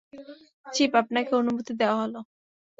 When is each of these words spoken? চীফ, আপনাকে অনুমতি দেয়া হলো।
চীফ, 0.65 0.91
আপনাকে 1.01 1.31
অনুমতি 1.35 1.71
দেয়া 1.79 1.95
হলো। 2.01 2.19